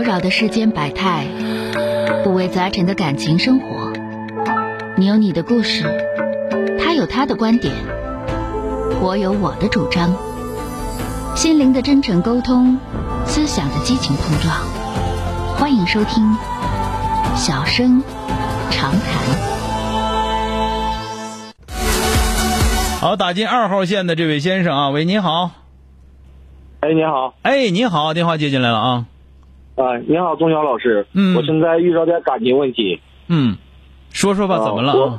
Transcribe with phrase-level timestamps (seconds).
[0.00, 1.26] 扰扰的世间百态，
[2.24, 3.92] 五味杂陈的感情生活。
[4.96, 5.84] 你有你的故事，
[6.78, 7.74] 他有他的观点，
[9.02, 10.16] 我有我的主张。
[11.36, 12.78] 心灵的真诚沟通，
[13.26, 14.56] 思想的激情碰撞。
[15.58, 16.24] 欢迎收听
[17.36, 18.02] 《小声
[18.70, 19.00] 长谈》。
[23.00, 25.50] 好，打进二号线的这位先生啊，喂，你好。
[26.80, 27.34] 哎，你好。
[27.42, 29.04] 哎，你好，电话接进来了啊。
[29.80, 31.06] 啊，你好，钟晓老师。
[31.14, 33.00] 嗯我现在遇到点感情问题。
[33.28, 33.56] 嗯，
[34.10, 35.18] 说说吧，啊怎么了我啊？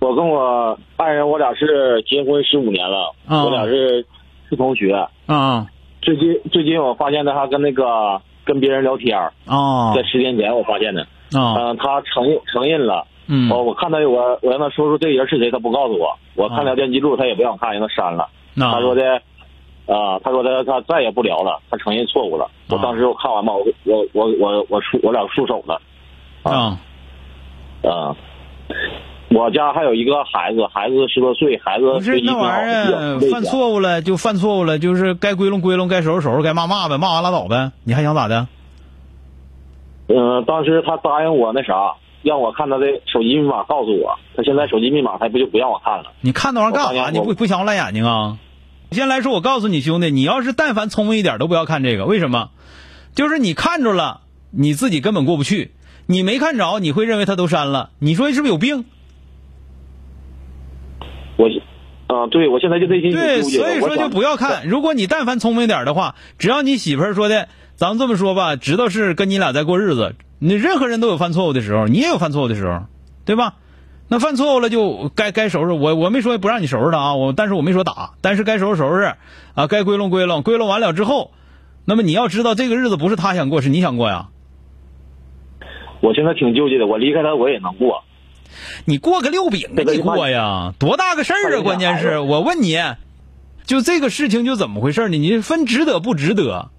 [0.00, 4.04] 我跟我爱人，我俩是结婚十五年了，啊我俩是
[4.50, 5.06] 是同学。
[5.26, 5.66] 啊
[6.02, 11.02] 最近最近我发现他跟那个跟别人聊天儿，啊在十年前我发现的。
[11.32, 13.06] 啊嗯、他承认承认了。
[13.28, 16.16] 嗯我我看他我我让他说出这人是谁，他不告诉我。
[16.34, 18.28] 我看啊聊天记录，他也不让看，让他删了。
[18.54, 19.20] 那他说的，
[19.86, 22.50] 啊、他说他他再也不聊了，他承认错误了。
[22.68, 25.80] 我啊当时我看完吧，我我我我我束我俩束手了。
[26.42, 26.78] 啊
[27.82, 28.16] 啊，
[29.30, 33.42] 我家还有一个孩子，孩子十多岁，孩子不是那玩意儿，犯。
[33.44, 37.70] 错误了就犯错误了，就是该归拢归拢，该收拾收拾，该骂骂呗，骂完拉倒呗。
[37.84, 38.48] 你还想咋的？
[40.08, 44.18] 嗯、当时他答应我那啥，让我看他的手机密码，告诉我。
[44.36, 46.06] 他现在手机密码他不就不让我看了。
[46.22, 47.10] 你看那玩意儿干啥？
[47.10, 48.36] 你不不想我烂眼睛啊？
[48.92, 52.04] 先来说，我告诉你兄弟，你要是但凡聪明一点，都不要看这个。
[52.06, 52.50] 为什么？
[53.14, 54.20] 就是你看着了，
[54.50, 55.70] 你自己根本过不去；
[56.06, 57.90] 你没看着，你会认为他都删了。
[57.98, 58.84] 你说是不是有病？
[61.36, 61.48] 我，
[62.06, 64.66] 啊、对我现在就内心对，所以说就不要看。
[64.68, 72.84] 如果你但凡聪明点的话，只要你媳妇儿说的，咱们这么说吧，知道是跟你俩在过日子，你任何人都有犯错误的时候，你也有犯错误的时候，
[73.24, 73.56] 对吧？
[74.08, 75.72] 那犯错误了就该该收拾。
[75.72, 79.14] 我我没说不让你收拾他啊，我但是我没说打，但是该收拾收拾
[79.54, 81.32] 啊，该归拢归拢，归拢完了之后，
[81.84, 84.28] 那么你要知道这个日子不是他想过，是你想过呀。
[86.00, 88.04] 我现在挺纠结的，我离开他我也能过。
[88.84, 91.62] 你过个六饼给你过呀，多大个事儿啊！
[91.62, 92.78] 关键是我问你，
[93.64, 95.18] 就这个事情就怎么回事呢？
[95.18, 96.70] 你分值得不值得，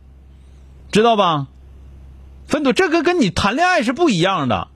[0.91, 1.47] 知道吧？
[2.47, 4.69] 分多这个跟你谈恋爱是不一样的。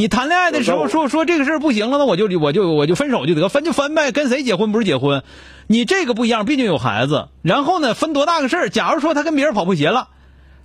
[0.00, 5.22] 你谈恋爱的时候说说这个事儿不行了，那我就我就我就分手就得分就分呗，跟谁结婚不是结婚？
[5.66, 7.28] 你这个不一样，毕竟有孩子。
[7.42, 8.70] 然后呢，分多大个事儿？
[8.70, 10.08] 假如说他跟别人跑步鞋了。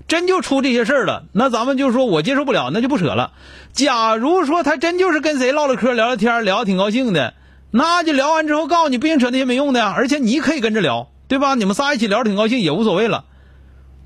[0.08, 3.32] 真就出这些事儿了，那咱们就说我接受不了，那就不扯了。
[3.74, 7.34] 假如说他真就是跟谁唠唠嗑、聊聊天，聊得挺高兴的，
[7.72, 9.94] 那就聊完之后告诉你，不行，扯那些没用的呀。
[9.94, 11.56] 而且你可以跟着聊，对吧？
[11.56, 13.26] 你们仨一起聊得挺高兴也无所谓了，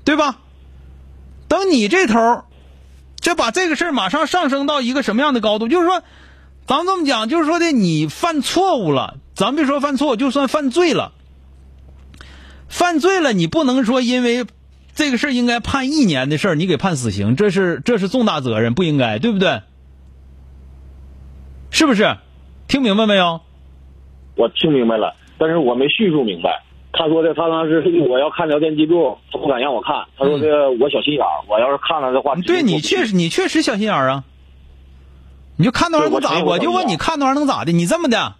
[0.02, 0.38] 对吧？
[1.46, 2.44] 等你这头儿，
[3.20, 5.68] 这把这个事儿马上上升到一个什么样的高度？
[5.68, 6.02] 就是说，
[6.66, 11.12] 咱们这么讲，就是说的你犯错误了，咱别说犯错，就算犯罪了，
[12.68, 14.46] 犯罪了，你不能说因为。
[14.92, 19.62] 这个事儿应该判一年的事儿，你给判死刑，这是这是重大责任，不应该，对不对？
[21.70, 22.16] 是不是？
[22.66, 23.40] 听明白没有？
[24.34, 26.64] 我听明白了，但是我没叙述明白。
[26.92, 29.94] 他说的，他当时我要看聊天记录，他不敢让我看。
[30.18, 34.24] 他说的我小心眼儿，我要是看了的话，对你确实你确实小心眼儿啊。
[35.56, 36.42] 你就看那玩意儿能咋？
[36.42, 37.72] 我就问你看那玩意儿能咋的？
[37.72, 38.34] 你这么的，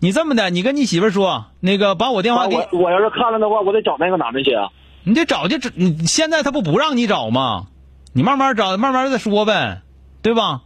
[0.00, 4.68] 你这么的，你跟你媳妇儿说，那个把我电话给，我我要是看了的话，我得找那个男的去啊。
[5.04, 7.66] 你得找就找，你现在他不不让你找吗？
[8.12, 9.82] 你慢慢找，慢慢再说呗，
[10.20, 10.62] 对吧？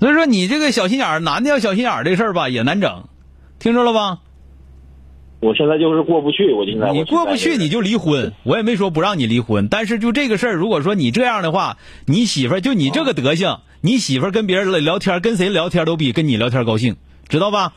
[0.00, 3.04] 所以说你这个小心眼儿，男的要小心眼儿这事儿吧也难整，
[3.58, 4.18] 听着了吧？
[5.42, 16.94] 我现在就是过不去，我现在你过不去你就离婚，我也没说不让你离婚，但是就这个事儿，如果说你这样的话，你媳妇儿就你这个德行，你媳妇儿跟别人聊天，跟谁聊天都比跟你聊天高兴，
[17.28, 17.72] 知道吧？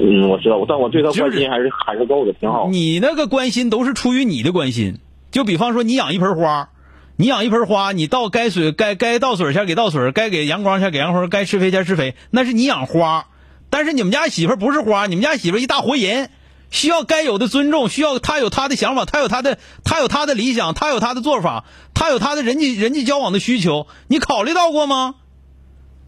[0.00, 2.68] 嗯，我知道，但我对他关心还是还是够的，挺好。
[2.68, 4.98] 你那个关心都是出于你的关心，
[5.30, 6.70] 就比方说你养一盆花，
[7.14, 13.28] 你养一盆花，你倒该水该该倒水前给倒水，该给阳光前给阳光，该施肥前施肥，那是你养花。
[13.70, 16.30] 但是你们家媳妇儿不是花，你们家媳妇儿一大活人，
[16.70, 21.64] 需要该有的尊重，需要她有她的想法，她有她的她有她的理想，她有她的做法，
[21.94, 25.14] 她有她的人际人际交往的需求，你考虑到过吗？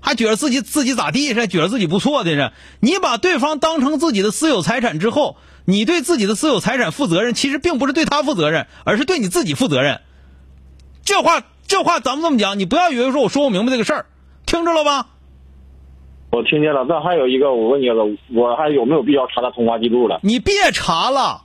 [0.01, 2.51] 还觉得自己自己咋地是，还觉得自己不错的是。
[2.81, 10.01] 你把对方当成自己的私有财产之后，你对自己的私有财产负责任，其实并不是对他负责任，而是对你自己负责任。
[11.05, 14.07] 这话这话咱们这么讲，你不要以为说我说不明白这个事儿，
[14.45, 15.07] 听着了吧？
[16.33, 20.19] 我听见了，那还有一个，我问你了，我还有没有必要查他通话记录了？
[20.23, 21.43] 你别查了，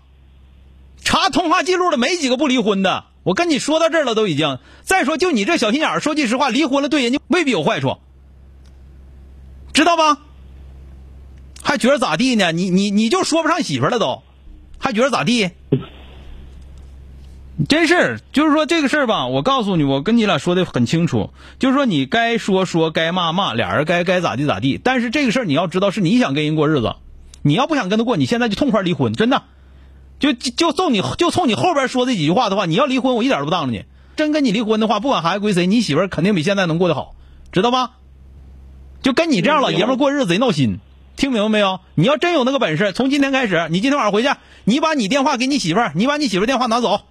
[1.03, 3.03] 查通话记录的没几个不离婚的。
[3.23, 4.59] 我跟你说到这儿了，都已经。
[4.83, 7.97] 再说，就你这小心眼儿，说句实话，离婚了对人家未必有坏处，
[9.73, 10.19] 知道吧？
[11.61, 12.53] 还觉得咋地呢？
[12.53, 14.23] 你你你就说不上媳妇了都，
[14.77, 15.51] 还觉得咋地？
[17.67, 24.79] 真是，就是说这个事儿吧，我告诉你，我跟你俩说的很清楚，就是说你该说说，该骂骂，俩人该该咋地咋地。
[24.83, 26.95] 但是这个事儿你要知道，是你想跟人过日子，
[27.41, 29.43] 你要不想跟他过，你现在就痛快离婚，真的。
[30.19, 33.85] 就就从你就冲你后边说这几句话的话，你要离婚，我一点都不当着你。
[34.15, 37.15] 真跟你离婚的话，不管孩子归谁，你媳妇儿肯定比现在能过得好，
[37.51, 37.91] 知道吧？
[39.01, 40.79] 就跟你这样老爷们过日子贼闹心，
[41.15, 41.79] 听明白没有？
[41.95, 44.29] 你要真有那个本事，从今天开始，你今天晚上回去，
[44.63, 47.01] 你把你电话给你媳妇儿，你把你媳妇儿电话拿走，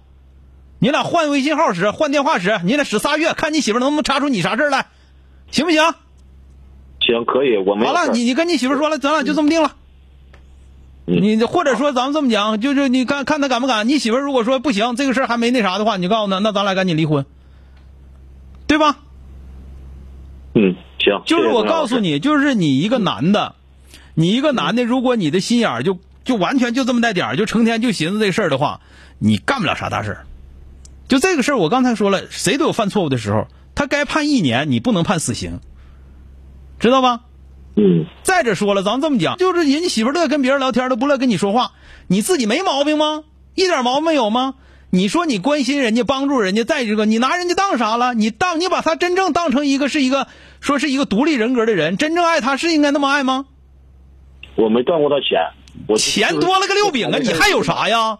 [0.79, 4.87] 你俩换微信号时，换电话时，你俩使仨月，看你媳妇能不能查出你啥事儿来，
[5.51, 5.81] 行不行？
[6.99, 9.75] 行，可以，我没好了，你你跟你媳妇说了，咱俩就这么定了。
[11.09, 13.87] 嗯你或者说咱们这么讲，就是你看看他敢不敢？
[13.87, 17.25] 你媳妇如果说不行，这个事儿还没那啥的话，你告诉他，那咱俩赶紧离婚，
[18.67, 18.97] 对吧？
[20.53, 23.55] 嗯，行，就是我告诉你，你，就是你一个男的，
[24.15, 28.81] 你一个男的，如果你的心眼儿就就完全就这么带点儿，就成天就寻思这事儿的话，
[29.17, 30.26] 你干不了啥大事儿。
[31.07, 35.59] 就这个事儿，我刚才说了，谁都有犯错误的时候，他该判一年，你不能判死刑，
[36.79, 37.21] 知道吧？
[37.75, 41.71] 嗯，再者说了，咱们这么讲，就是人家媳妇乐跟别人聊天都不乐跟你说话，
[42.07, 43.23] 你自己没毛病吗？
[43.55, 44.55] 一点毛病没有吗？
[44.89, 48.13] 你说你关心人家，帮助人家，再一个你拿人家当啥了？
[48.13, 50.27] 你当你把他真正当成一个是一个
[50.59, 53.45] 说是一个独立人格的人，真正爱他是应该那么爱吗？
[54.55, 55.39] 我没赚过他钱，
[55.87, 57.63] 我钱多了个六饼啊，你还有？
[57.63, 58.17] 啥呀？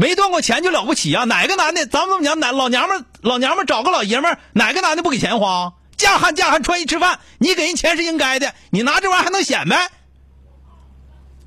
[0.00, 1.24] 没赚过钱就了不起啊？
[1.24, 5.74] 哪个男的，咱们这么讲，哪老娘们老娘们找个老爷们，哪个男的不给钱花？
[5.98, 9.90] 嫁汉嫁汉穿衣吃饭，你给人钱是应该的，你拿这玩意还能显摆？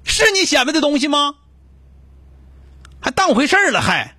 [0.03, 1.33] 是你显摆的东西吗？
[3.01, 4.15] 还当回事儿了还？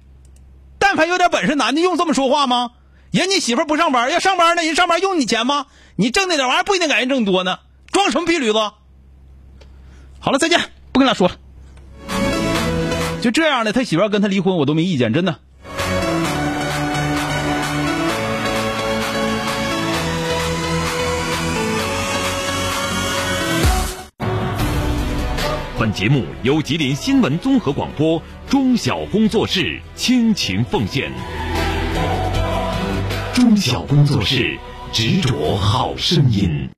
[0.80, 2.72] 但凡有点本事，男的用这么说话吗？
[3.12, 5.66] 人家媳妇不上班，要上班呢，人上班用你钱吗？
[5.94, 7.60] 你挣那点玩意儿不一定给人挣多呢，
[7.92, 8.58] 装什么屁驴子？
[10.18, 11.36] 好了，再见，不跟他说了。
[13.24, 15.38] 就这样的，他媳妇要跟他离婚，我都没意见，真的。
[25.78, 31.10] 本节目由吉林新闻综合广播中小工作室倾情奉献。
[33.32, 34.58] 中小工作室
[34.92, 36.68] 执着好声音。